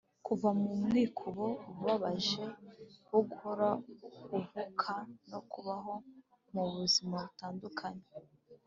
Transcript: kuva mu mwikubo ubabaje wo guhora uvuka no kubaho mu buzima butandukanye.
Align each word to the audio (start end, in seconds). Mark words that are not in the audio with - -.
kuva 0.27 0.49
mu 0.59 0.71
mwikubo 0.83 1.45
ubabaje 1.71 2.43
wo 3.11 3.19
guhora 3.29 3.67
uvuka 4.37 4.93
no 5.29 5.39
kubaho 5.51 5.93
mu 6.53 6.63
buzima 6.73 7.17
butandukanye. 7.25 8.05